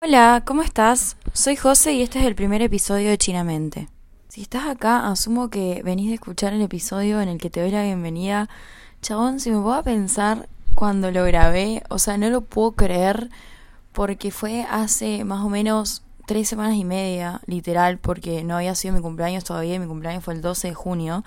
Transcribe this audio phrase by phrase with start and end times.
[0.00, 1.16] Hola, ¿cómo estás?
[1.32, 3.88] Soy José y este es el primer episodio de Chinamente.
[4.28, 7.72] Si estás acá, asumo que venís de escuchar el episodio en el que te doy
[7.72, 8.48] la bienvenida.
[9.02, 13.28] Chabón, si me puedo pensar cuando lo grabé, o sea, no lo puedo creer
[13.90, 18.94] porque fue hace más o menos tres semanas y media, literal, porque no había sido
[18.94, 21.24] mi cumpleaños todavía mi cumpleaños fue el 12 de junio.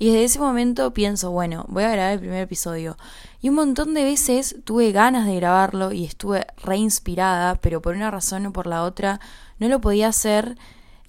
[0.00, 2.96] Y desde ese momento pienso, bueno, voy a grabar el primer episodio.
[3.42, 8.10] Y un montón de veces tuve ganas de grabarlo y estuve reinspirada, pero por una
[8.10, 9.20] razón o por la otra
[9.58, 10.56] no lo podía hacer.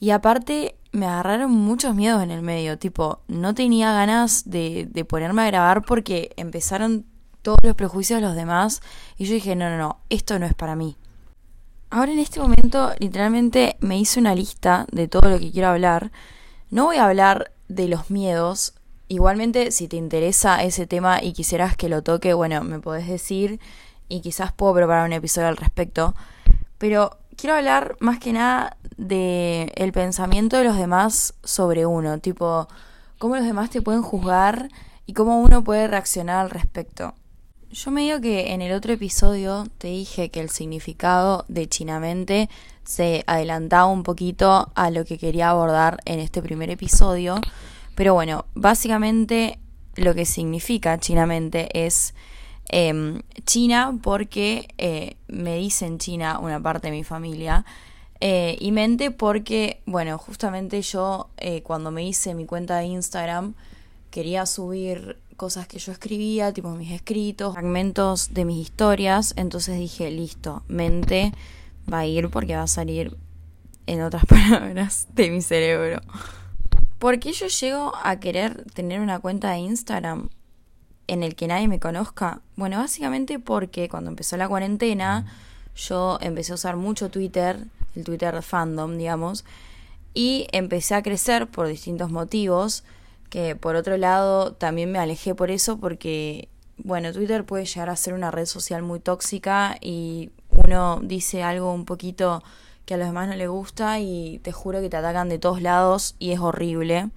[0.02, 5.06] Y aparte me agarraron muchos miedos en el medio, tipo, no tenía ganas de, de
[5.06, 7.06] ponerme a grabar porque empezaron
[7.44, 8.82] todos los prejuicios de los demás
[9.18, 10.98] y yo dije, no, no, no, esto no es para mí.
[11.92, 16.12] Ahora en este momento literalmente me hice una lista de todo lo que quiero hablar.
[16.70, 18.74] No voy a hablar de los miedos,
[19.12, 23.60] Igualmente, si te interesa ese tema y quisieras que lo toque, bueno, me podés decir
[24.08, 26.16] y quizás puedo preparar un episodio al respecto.
[26.78, 32.70] Pero quiero hablar más que nada de pensamiento de los demás sobre uno, tipo
[33.20, 34.70] cómo los demás te pueden juzgar
[35.06, 37.14] y cómo uno puede reaccionar al respecto.
[37.70, 42.50] Yo me digo que en el otro episodio te dije que el significado de chinamente
[42.86, 47.42] se adelantaba un poquito a lo que quería abordar en este primer episodio.
[47.96, 49.60] Pero bueno, básicamente
[49.96, 52.14] lo que significa chinamente es
[52.70, 57.66] em, China porque eh, me dicen China una parte de mi familia.
[58.24, 63.56] Eh, y mente porque, bueno, justamente yo eh, cuando me hice mi cuenta de Instagram
[64.12, 69.34] quería subir cosas que yo escribía, tipo mis escritos, fragmentos de mis historias.
[69.38, 71.34] Entonces dije, listo, mente
[71.92, 73.18] va a ir porque va a salir,
[73.88, 76.02] en otras palabras, de mi cerebro.
[77.02, 80.30] ¿Por qué yo llego a querer tener una cuenta de Instagram
[81.08, 82.42] en el que nadie me conozca?
[82.56, 85.26] Bueno, básicamente porque cuando empezó la cuarentena
[85.76, 89.46] yo empecé a usar mucho Twitter, el Twitter fandom, digamos,
[90.14, 92.84] y empecé a crecer por distintos motivos,
[93.32, 97.96] que por otro lado también me alejé por eso porque, bueno, Twitter puede llegar a
[97.96, 102.44] ser una red social muy tóxica y uno dice algo un poquito
[102.86, 105.62] que a los demás no les gusta y te juro que te atacan de todos
[105.62, 107.10] lados y es horrible.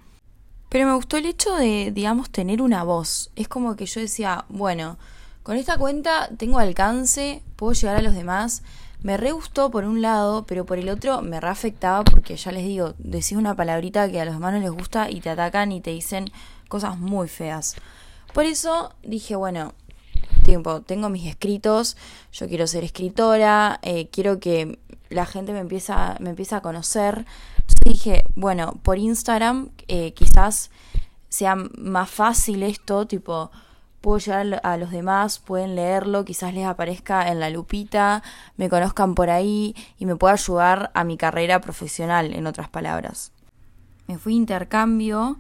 [0.69, 3.31] Pero me gustó el hecho de, digamos, tener una voz.
[3.37, 4.99] Es como que yo decía, bueno,
[5.43, 8.63] con esta cuenta tengo alcance, puedo llegar a los demás.
[9.03, 12.51] Me re gustó por un lado, pero por el otro me re afectaba porque ya
[12.51, 15.71] les digo, decís una palabrita que a los demás no les gusta y te atacan
[15.73, 16.31] y te dicen
[16.69, 17.77] cosas muy feas.
[18.33, 19.75] Por eso dije, bueno,
[20.45, 21.97] tiempo, tengo mis escritos,
[22.33, 24.79] yo quiero ser escritora, eh, quiero que
[25.11, 27.27] la gente me empieza, me empieza a conocer.
[27.59, 30.71] Entonces dije, bueno, por Instagram eh, quizás
[31.29, 33.51] sea más fácil esto, tipo,
[34.01, 38.23] puedo llegar a los demás, pueden leerlo, quizás les aparezca en la lupita,
[38.57, 43.33] me conozcan por ahí y me pueda ayudar a mi carrera profesional, en otras palabras.
[44.07, 45.39] Me fui a intercambio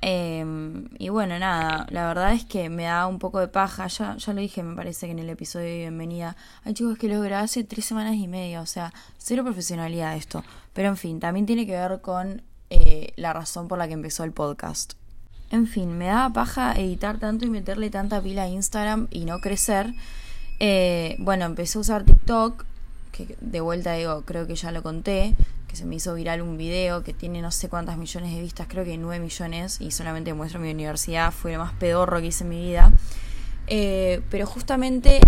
[0.00, 3.86] Em, y bueno, nada, la verdad es que me da un poco de paja.
[3.86, 6.36] Ya, ya lo dije, me parece que en el episodio de bienvenida.
[6.64, 10.44] Ay, chicos, que lo grabé hace tres semanas y media, o sea, cero profesionalidad esto.
[10.72, 14.24] Pero en fin, también tiene que ver con eh, la razón por la que empezó
[14.24, 14.94] el podcast.
[15.50, 19.38] En fin, me da paja editar tanto y meterle tanta pila a Instagram y no
[19.40, 19.94] crecer.
[20.58, 22.64] Eh, bueno, empecé a usar TikTok,
[23.12, 25.34] que de vuelta digo, creo que ya lo conté
[25.74, 28.84] se me hizo viral un video que tiene no sé cuántas millones de vistas, creo
[28.84, 32.50] que 9 millones, y solamente muestro mi universidad, fue lo más pedorro que hice en
[32.50, 32.92] mi vida.
[33.66, 35.20] Eh, pero justamente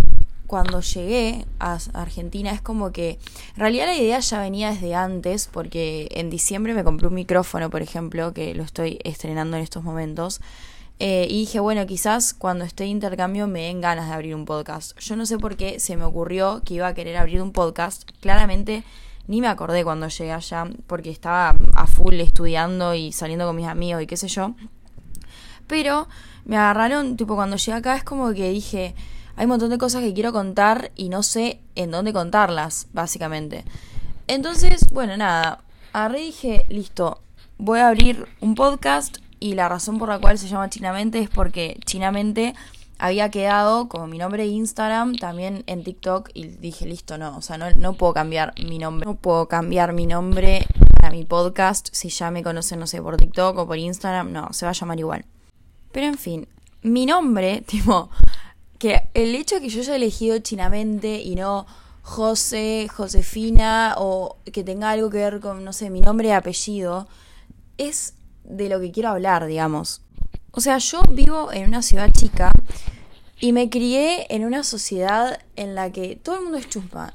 [0.47, 3.19] cuando llegué a Argentina es como que
[3.55, 7.69] en realidad la idea ya venía desde antes porque en diciembre me compré un micrófono
[7.71, 10.41] por ejemplo que lo estoy estrenando en estos momentos
[10.99, 14.45] eh, y dije bueno quizás cuando esté de intercambio me den ganas de abrir un
[14.45, 17.53] podcast yo no sé por qué se me ocurrió que iba a querer abrir un
[17.53, 18.84] podcast claramente
[19.28, 23.66] ni me acordé cuando llegué allá, porque estaba a full estudiando y saliendo con mis
[23.66, 24.54] amigos y qué sé yo.
[25.66, 26.09] Pero
[26.44, 28.94] me agarraron, tipo, cuando llegué acá es como que dije,
[29.36, 33.65] hay un montón de cosas que quiero contar y no sé en dónde contarlas, básicamente.
[34.28, 35.60] Entonces, bueno, nada,
[35.92, 37.21] agarré y dije, listo,
[37.59, 41.28] voy a abrir un podcast y la razón por la cual se llama Chinamente es
[41.28, 42.54] porque Chinamente
[42.98, 47.43] había quedado como mi nombre de Instagram, también en TikTok, y dije, listo, no, o
[47.43, 50.66] sea, no, no puedo cambiar mi nombre, no puedo cambiar mi nombre
[51.01, 54.53] para mi podcast, si ya me conocen, no sé, por TikTok o por Instagram, no,
[54.53, 55.25] se va a llamar igual.
[55.93, 56.48] Pero en fin,
[56.83, 58.10] mi nombre, tipo,
[58.78, 61.66] que el hecho de que yo haya elegido chinamente y no
[62.03, 67.09] José, Josefina, o que tenga algo que ver con, no sé, mi nombre y apellido,
[67.78, 68.15] es
[68.45, 70.03] de lo que quiero hablar, digamos.
[70.56, 72.50] O sea, yo vivo en una ciudad chica
[73.38, 77.12] y me crié en una sociedad en la que todo el mundo es chusma.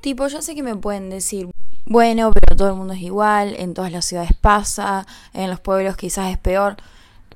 [0.00, 1.50] Tipo, yo sé que me pueden decir,
[1.84, 5.04] bueno, pero todo el mundo es igual, en todas las ciudades pasa,
[5.34, 6.76] en los pueblos quizás es peor.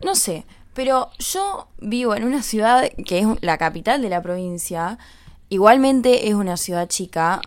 [0.05, 4.99] No sé, pero yo vivo en una ciudad que es la capital de la provincia,
[5.49, 7.41] igualmente es una ciudad chica,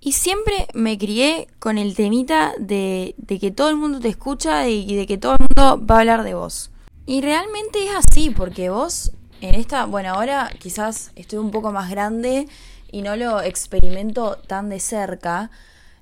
[0.00, 4.66] y siempre me crié con el temita de, de que todo el mundo te escucha
[4.66, 6.70] y de que todo el mundo va a hablar de vos.
[7.06, 11.90] Y realmente es así, porque vos en esta, bueno, ahora quizás estoy un poco más
[11.90, 12.46] grande
[12.92, 15.50] y no lo experimento tan de cerca,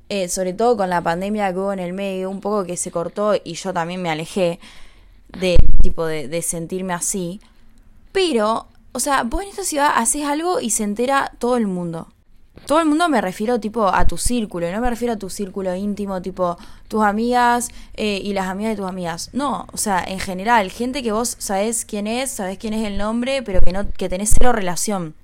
[0.08, 2.90] eh, sobre todo con la pandemia que hubo en el medio, un poco que se
[2.90, 4.58] cortó y yo también me alejé
[5.38, 7.40] de tipo de, de sentirme así.
[8.12, 12.08] Pero, o sea, vos en esta ciudad haces algo y se entera todo el mundo
[12.68, 15.74] todo el mundo me refiero tipo a tu círculo, no me refiero a tu círculo
[15.74, 19.30] íntimo, tipo tus amigas eh, y las amigas de tus amigas.
[19.32, 22.98] No, o sea, en general, gente que vos sabés quién es, sabés quién es el
[22.98, 25.14] nombre, pero que no, que tenés cero relación.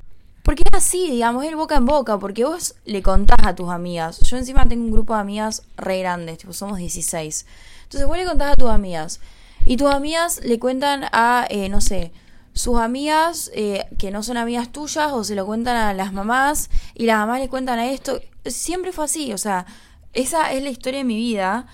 [0.43, 4.21] Porque es así, digamos, es boca en boca, porque vos le contás a tus amigas.
[4.21, 7.45] Yo encima tengo un grupo de amigas re grandes, tipo, somos 16.
[7.83, 9.21] Entonces vos le contás a tus amigas.
[9.67, 12.11] Y tus amigas le cuentan a, eh, no sé,
[12.55, 16.71] sus amigas eh, que no son amigas tuyas o se lo cuentan a las mamás
[16.95, 18.21] y las mamás le cuentan a esto.
[18.47, 19.67] Siempre fue así, o sea,
[20.13, 21.67] esa es la historia de mi vida.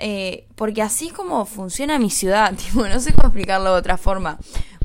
[0.00, 3.98] Eh, porque así es como funciona mi ciudad, tipo, no sé cómo explicarlo de otra
[3.98, 4.38] forma.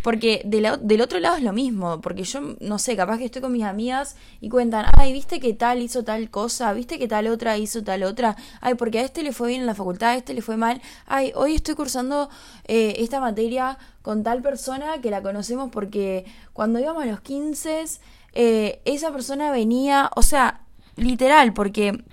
[0.03, 3.53] Porque del otro lado es lo mismo, porque yo, no sé, capaz que estoy con
[3.53, 7.57] mis amigas y cuentan, ay, viste que tal hizo tal cosa, viste que tal otra
[7.57, 10.33] hizo tal otra, ay, porque a este le fue bien en la facultad, a este
[10.33, 12.29] le fue mal, ay, hoy estoy cursando
[12.65, 17.85] eh, esta materia con tal persona que la conocemos porque cuando íbamos a los 15,
[18.33, 20.61] eh, esa persona venía, o sea,
[20.97, 22.03] literal, porque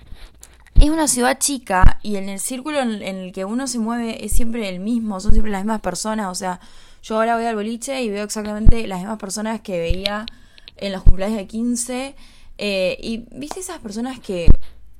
[0.81, 4.31] es una ciudad chica y en el círculo en, el que uno se mueve es
[4.31, 6.59] siempre el mismo, son siempre las mismas personas, o sea,
[7.03, 10.25] yo ahora voy al boliche y veo exactamente las mismas personas que veía
[10.77, 12.15] en los cumpleaños de 15.
[12.57, 14.47] Eh, y viste esas personas que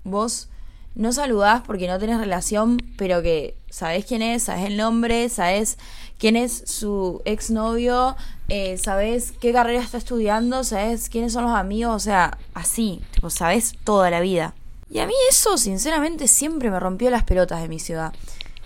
[0.04, 0.50] vos
[0.94, 5.80] no saludás porque no tenés relación, pero que sabés quién es, sabés el nombre, sabés
[6.20, 8.16] quién es su exnovio,
[8.50, 13.32] eh, sabés qué carrera está estudiando, sabés quiénes son los amigos, o sea, así, tipo,
[13.32, 14.54] sabés toda la vida.
[14.92, 18.14] Y a mí eso, sinceramente, siempre me rompió las pelotas de mi ciudad.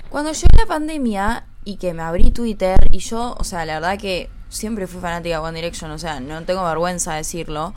[0.10, 3.98] Cuando llegó la pandemia, y que me abrí Twitter y yo, o sea, la verdad
[3.98, 7.74] que siempre fui fanática de One Direction, o sea, no tengo vergüenza de decirlo.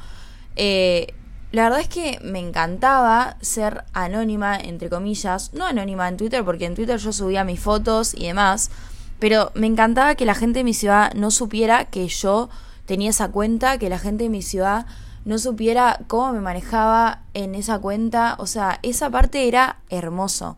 [0.54, 1.14] Eh,
[1.50, 6.66] la verdad es que me encantaba ser anónima, entre comillas, no anónima en Twitter, porque
[6.66, 8.70] en Twitter yo subía mis fotos y demás,
[9.18, 12.50] pero me encantaba que la gente de mi ciudad no supiera que yo
[12.84, 14.86] tenía esa cuenta, que la gente de mi ciudad
[15.24, 20.56] no supiera cómo me manejaba en esa cuenta, o sea, esa parte era hermoso.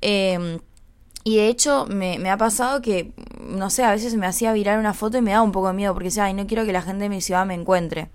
[0.00, 0.58] Eh,
[1.26, 4.78] y de hecho me, me, ha pasado que, no sé, a veces me hacía virar
[4.78, 6.72] una foto y me daba un poco de miedo porque decía, ay, no quiero que
[6.72, 8.10] la gente de mi ciudad me encuentre.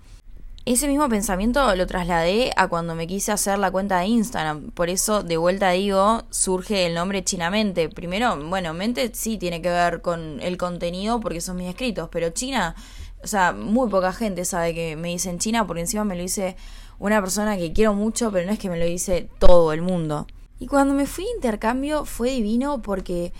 [0.64, 4.70] Ese mismo pensamiento lo trasladé a cuando me quise hacer la cuenta de Instagram.
[4.70, 7.88] Por eso, de vuelta digo, surge el nombre Chinamente.
[7.88, 12.30] Primero, bueno, mente sí tiene que ver con el contenido porque son mis escritos, pero
[12.30, 12.76] China,
[13.22, 16.56] o sea, muy poca gente sabe que me dicen China porque encima me lo dice
[16.98, 20.26] una persona que quiero mucho, pero no es que me lo dice todo el mundo.
[20.58, 23.32] Y cuando me fui a intercambio fue divino porque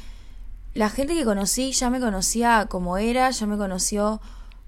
[0.75, 4.21] la gente que conocí ya me conocía como era, ya me conoció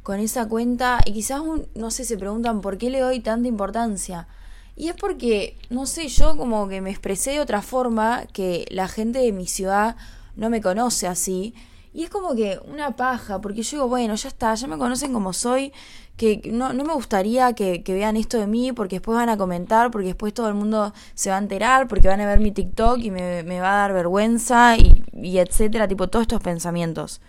[0.02, 1.42] con esa cuenta y quizás,
[1.74, 4.28] no sé, se preguntan por qué le doy tanta importancia.
[4.76, 8.88] Y es porque, no sé, yo como que me expresé de otra forma que la
[8.88, 9.96] gente de mi ciudad
[10.36, 11.54] no me conoce así.
[11.94, 15.12] Y es como que una paja, porque yo digo, bueno, ya está, ya me conocen
[15.12, 15.72] como soy,
[16.16, 19.92] que no, no me gustaría que, vean esto de mí, porque después van a comentar,
[19.92, 22.98] porque después todo el mundo se va a enterar, porque van a ver mi TikTok
[22.98, 27.20] y me, me va a dar vergüenza, y, y etcétera, tipo todos estos pensamientos.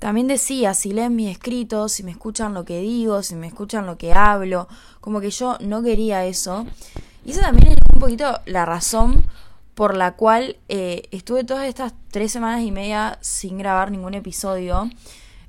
[0.00, 3.86] También decía, si leen mis escritos, si me escuchan lo que digo, si me escuchan
[3.86, 4.66] lo que hablo,
[5.00, 6.66] como que yo no quería eso.
[7.24, 9.24] Y esa también es un poquito la razón
[9.78, 14.90] por la cual eh, estuve todas estas tres semanas y media sin grabar ningún episodio.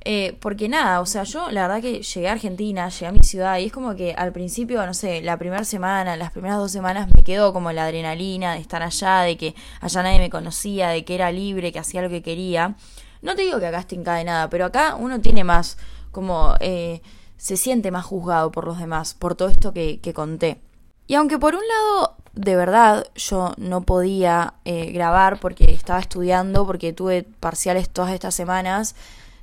[0.05, 3.23] Eh, porque nada, o sea, yo la verdad que llegué a Argentina, llegué a mi
[3.23, 6.71] ciudad y es como que al principio, no sé, la primera semana, las primeras dos
[6.71, 10.89] semanas me quedó como la adrenalina de estar allá, de que allá nadie me conocía,
[10.89, 12.75] de que era libre, que hacía lo que quería.
[13.23, 15.79] No te digo que acá esté encadenada, pero acá uno tiene más,
[16.11, 17.01] como, eh,
[17.37, 20.61] se siente más juzgado por los demás, por todo esto que, que conté.
[21.07, 26.65] Y aunque por un lado de verdad yo no podía eh, grabar porque estaba estudiando,
[26.65, 28.95] porque tuve parciales todas estas semanas,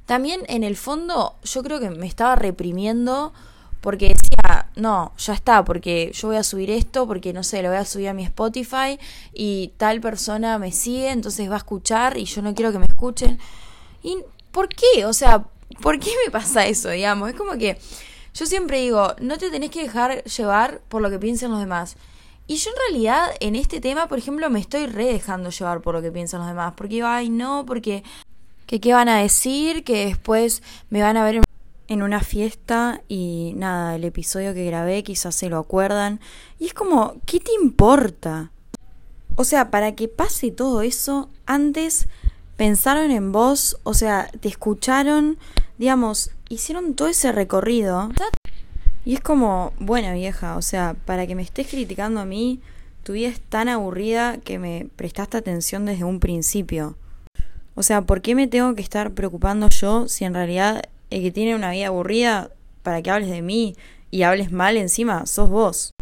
[0.07, 3.35] también en el fondo yo creo que me estaba reprimiendo
[3.83, 7.69] porque decía, no, ya está, porque yo voy a subir esto, porque no sé, lo
[7.69, 8.99] voy a subir a mi Spotify
[9.35, 12.87] y tal persona me sigue, entonces va a escuchar y yo no quiero que me
[12.87, 13.39] escuchen.
[14.03, 14.17] ¿Y
[14.53, 15.05] por qué?
[15.05, 15.45] O sea,
[15.83, 17.29] ¿por qué me pasa eso, digamos?
[17.29, 17.79] Es como que
[18.33, 21.99] yo siempre digo, no te tenés que dejar llevar por lo que piensen los demás.
[22.47, 25.95] Y yo en realidad en este tema, por ejemplo, me estoy re dejando llevar por
[25.95, 26.75] lo que piensan los demás.
[26.77, 28.05] Porque digo, ay, no, porque
[28.67, 31.43] que qué van a decir, que después me van a ver
[31.89, 36.21] en una fiesta y nada, el episodio que grabé quizás se lo acuerdan.
[36.59, 38.51] Y es como, ¿qué te importa?
[39.37, 42.09] O sea, para que pase todo eso, antes
[42.57, 45.39] pensaron en vos, o sea, te escucharon,
[45.79, 48.09] digamos, hicieron todo ese recorrido.
[49.07, 52.61] Y es como, bueno vieja, o sea, para que me estés criticando a mí,
[53.05, 56.99] tu vida es tan aburrida que me prestaste atención desde un principio.
[57.77, 61.31] O sea, ¿por qué me tengo que estar preocupando yo si en realidad el que
[61.31, 62.51] tiene una vida aburrida
[62.83, 63.77] para que hables de mí
[64.11, 65.93] y hables mal encima sos vos?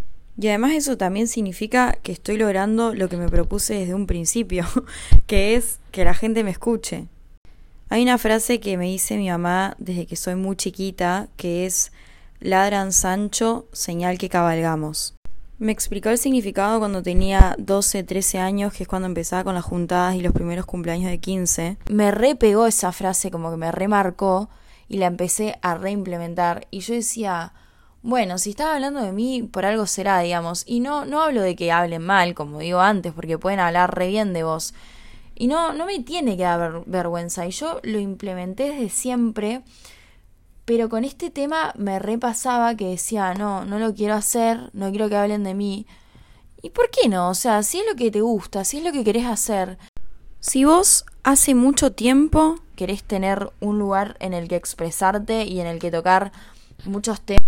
[0.41, 4.65] Y además eso también significa que estoy logrando lo que me propuse desde un principio,
[5.27, 7.09] que es que la gente me escuche.
[7.91, 11.93] Hay una frase que me dice mi mamá desde que soy muy chiquita, que es
[12.45, 15.15] ladran Sancho, señal que cabalgamos.
[15.59, 19.65] Me explicó el significado cuando tenía 12, 13 años, que es cuando empezaba con las
[19.65, 21.79] juntadas y los primeros cumpleaños de 15.
[21.89, 24.51] Me repegó esa frase, como que me remarcó,
[24.89, 26.67] y la empecé a reimplementar.
[26.71, 27.55] Y yo decía,
[28.03, 30.65] bueno, si estaba hablando de mí, por algo será, digamos.
[30.67, 34.09] Y no, no hablo de que hablen mal, como digo antes, porque pueden hablar re
[34.09, 34.75] bien de vos.
[35.35, 37.47] Y no, no me tiene que dar vergüenza.
[37.47, 39.63] Y yo lo implementé desde siempre
[40.65, 45.09] pero con este tema me repasaba que decía, no, no lo quiero hacer, no quiero
[45.09, 45.87] que hablen de mí.
[46.63, 47.29] ¿Y por qué no?
[47.29, 49.79] O sea, si es lo que te gusta, si es lo que querés hacer.
[50.41, 55.67] Si vos hace mucho tiempo querés tener un lugar en el que expresarte y en
[55.67, 56.33] el que tocar
[56.85, 57.47] muchos temas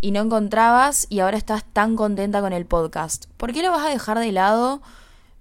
[0.00, 3.86] y no encontrabas y ahora estás tan contenta con el podcast, ¿por qué lo vas
[3.86, 4.82] a dejar de lado,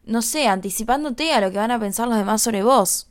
[0.06, 3.08] no sé, anticipándote a lo que van a pensar los demás sobre vos?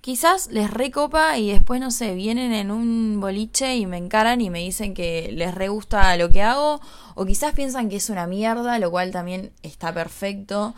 [0.00, 4.50] Quizás les recopa y después, no sé, vienen en un boliche y me encaran y
[4.50, 6.80] me dicen que les re gusta lo que hago,
[7.14, 10.74] o quizás piensan que es una mierda, lo cual también está perfecto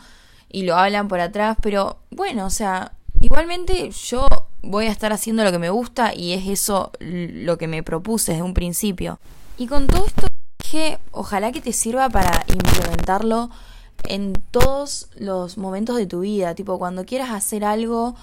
[0.49, 4.27] y lo hablan por atrás, pero bueno, o sea, igualmente yo
[4.61, 8.33] voy a estar haciendo lo que me gusta y es eso lo que me propuse
[8.33, 9.19] desde un principio.
[9.57, 10.27] Y con todo esto
[10.59, 13.49] dije, ojalá que te sirva para implementarlo
[14.05, 18.15] en todos los momentos de tu vida, tipo cuando quieras hacer algo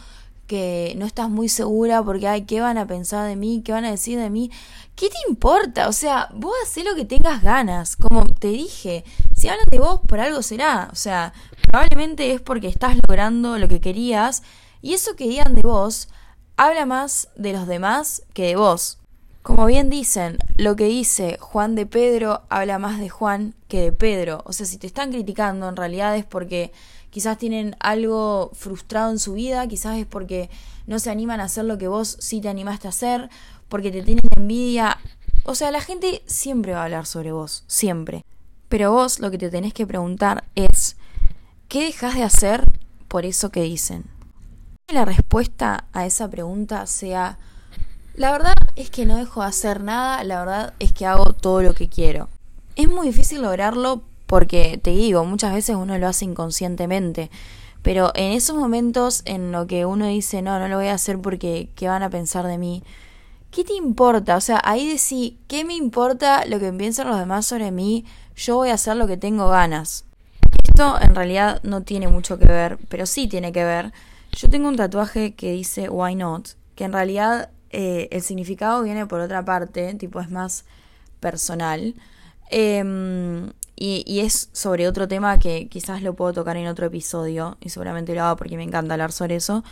[0.50, 3.62] que no estás muy segura porque, ay, ¿qué van a pensar de mí?
[3.64, 4.50] ¿Qué van a decir de mí?
[4.96, 5.86] ¿Qué te importa?
[5.86, 7.94] O sea, vos hacés lo que tengas ganas.
[7.94, 9.04] Como te dije,
[9.36, 10.88] si hablan de vos, por algo será.
[10.90, 14.42] O sea, probablemente es porque estás logrando lo que querías
[14.82, 16.08] y eso que digan de vos
[16.56, 18.98] habla más de los demás que de vos.
[19.42, 23.92] Como bien dicen, lo que dice Juan de Pedro habla más de Juan que de
[23.92, 24.42] Pedro.
[24.46, 26.72] O sea, si te están criticando, en realidad es porque
[27.10, 30.48] quizás tienen algo frustrado en su vida, quizás es porque
[30.86, 33.28] no se animan a hacer lo que vos sí te animaste a hacer,
[33.68, 34.98] porque te tienen envidia.
[35.44, 38.24] O sea, la gente siempre va a hablar sobre vos, siempre.
[38.68, 40.96] Pero vos lo que te tenés que preguntar es,
[41.68, 42.64] ¿qué dejas de hacer
[43.08, 44.04] por eso que dicen?
[44.88, 47.38] La respuesta a esa pregunta sea,
[48.14, 51.62] la verdad es que no dejo de hacer nada, la verdad es que hago todo
[51.62, 52.28] lo que quiero.
[52.76, 57.32] Es muy difícil lograrlo porque te digo, muchas veces uno lo hace inconscientemente,
[57.82, 61.18] pero en esos momentos en lo que uno dice, no, no lo voy a hacer
[61.18, 62.84] porque, ¿qué van a pensar de mí?
[63.50, 64.36] ¿Qué te importa?
[64.36, 68.04] O sea, ahí decís, ¿qué me importa lo que piensan los demás sobre mí?
[68.36, 70.04] Yo voy a hacer lo que tengo ganas.
[70.62, 73.92] Esto en realidad no tiene mucho que ver, pero sí tiene que ver.
[74.30, 79.06] Yo tengo un tatuaje que dice Why Not, que en realidad eh, el significado viene
[79.06, 80.66] por otra parte, tipo es más
[81.18, 81.96] personal.
[82.52, 83.50] Eh,
[83.82, 88.14] y, es sobre otro tema que quizás lo puedo tocar en otro episodio y seguramente
[88.14, 89.64] lo hago porque me encanta hablar sobre eso.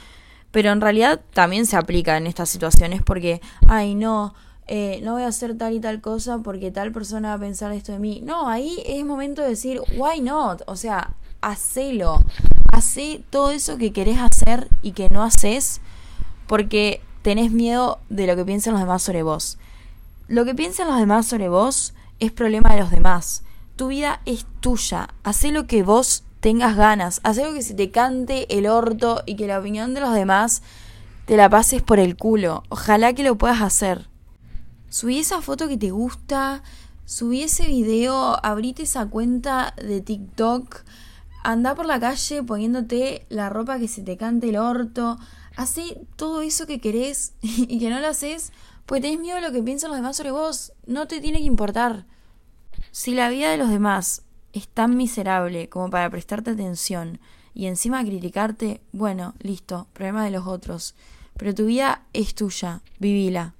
[0.50, 4.34] Pero en realidad también se aplica en estas situaciones porque, ay no,
[4.66, 7.70] eh, no voy a hacer tal y tal cosa porque tal persona va a pensar
[7.72, 8.22] esto de mí.
[8.24, 10.62] No, ahí es momento de decir, why not?
[10.66, 11.12] O sea,
[11.42, 12.24] hacelo.
[12.72, 15.82] Hacé todo eso que querés hacer y que no haces
[16.46, 19.58] porque tenés miedo de lo que piensen los demás sobre vos.
[20.28, 23.42] Lo que piensen los demás sobre vos es problema de los demás.
[23.78, 25.10] Tu vida es tuya.
[25.22, 27.20] Hacé lo que vos tengas ganas.
[27.22, 30.62] Haz lo que se te cante el orto y que la opinión de los demás
[31.26, 32.64] te la pases por el culo.
[32.70, 34.08] Ojalá que lo puedas hacer.
[34.88, 36.64] Subí esa foto que te gusta,
[37.04, 40.82] subí ese video, abrite esa cuenta de TikTok,
[41.44, 45.20] anda por la calle poniéndote la ropa que se te cante el orto,
[45.54, 48.52] hacé todo eso que querés y que no lo haces
[48.86, 50.72] porque tenés miedo de lo que piensan los demás sobre vos.
[50.84, 52.06] No te tiene que importar.
[52.90, 57.20] Si la vida de los demás es tan miserable como para prestarte atención
[57.54, 60.94] y encima criticarte, bueno, listo, problema de los otros.
[61.36, 63.54] Pero tu vida es tuya, vivila.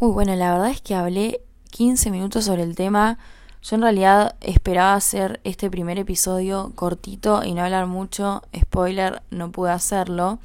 [0.00, 3.18] Uy, bueno, la verdad es que hablé 15 minutos sobre el tema.
[3.62, 8.42] Yo en realidad esperaba hacer este primer episodio cortito y no hablar mucho.
[8.56, 10.38] Spoiler, no pude hacerlo.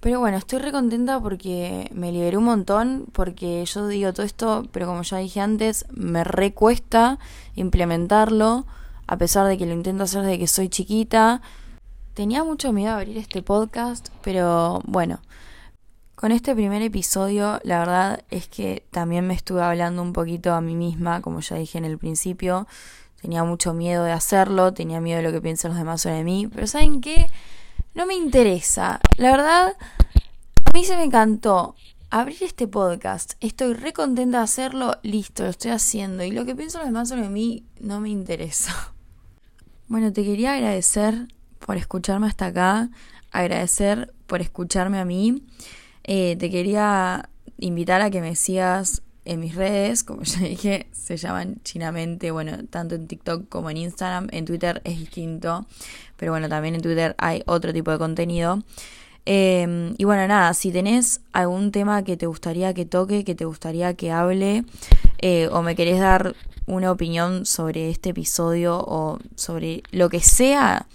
[0.00, 4.66] Pero bueno, estoy re contenta porque me liberé un montón, porque yo digo todo esto,
[4.72, 7.18] pero como ya dije antes, me recuesta
[7.54, 8.66] implementarlo,
[9.06, 11.42] a pesar de que lo intento hacer desde que soy chiquita.
[12.14, 15.20] Tenía mucho miedo a abrir este podcast, pero bueno,
[16.14, 20.62] con este primer episodio la verdad es que también me estuve hablando un poquito a
[20.62, 22.66] mí misma, como ya dije en el principio.
[23.20, 26.46] Tenía mucho miedo de hacerlo, tenía miedo de lo que piensan los demás sobre mí,
[26.46, 27.28] pero ¿saben qué?
[27.94, 29.00] No me interesa.
[29.16, 29.76] La verdad,
[30.64, 31.74] a mí se me encantó
[32.08, 33.32] abrir este podcast.
[33.40, 36.22] Estoy re contenta de hacerlo, listo, lo estoy haciendo.
[36.22, 38.94] Y lo que piensan los demás sobre mí no me interesa.
[39.88, 41.26] Bueno, te quería agradecer
[41.58, 42.90] por escucharme hasta acá,
[43.32, 45.42] agradecer por escucharme a mí.
[46.04, 47.28] Eh, te quería
[47.58, 52.64] invitar a que me sigas en mis redes, como ya dije, se llaman chinamente, bueno,
[52.68, 55.66] tanto en TikTok como en Instagram, en Twitter es distinto,
[56.20, 58.62] pero bueno, también en Twitter hay otro tipo de contenido.
[59.24, 63.46] Em, y bueno, nada, si tenés algún tema que te gustaría que toque, que te
[63.46, 64.64] gustaría que hable,
[65.22, 66.34] eh, o me querés dar
[66.66, 70.86] una opinión sobre este episodio o sobre lo que sea,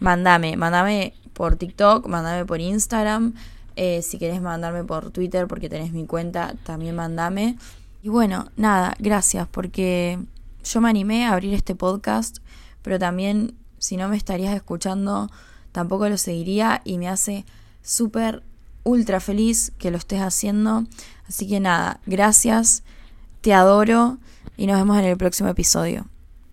[0.00, 3.32] mandame, mandame por TikTok, mandame por Instagram.
[3.76, 7.58] Eh, si querés mandarme por Twitter porque tenés mi cuenta, también mandame.
[8.02, 10.18] Y bueno, nada, gracias porque
[10.64, 12.38] yo me animé a abrir este podcast,
[12.82, 13.54] pero también
[13.84, 15.30] si no me estarías escuchando,
[15.70, 17.44] tampoco lo seguiría y me hace
[17.82, 18.42] súper,
[18.82, 20.84] ultra feliz que lo estés haciendo.
[21.28, 22.82] Así que nada, gracias,
[23.42, 24.16] te adoro
[24.56, 26.06] y nos vemos en el próximo episodio.